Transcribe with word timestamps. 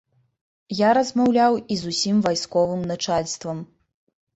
Я 0.75 0.89
размаўляў 0.99 1.59
і 1.61 1.73
з 1.85 1.95
усім 1.95 2.27
вайсковым 2.27 2.87
начальствам. 2.97 3.67